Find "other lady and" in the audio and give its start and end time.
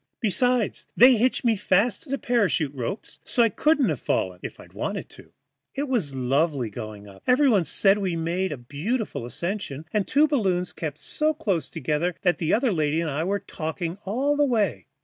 12.51-13.11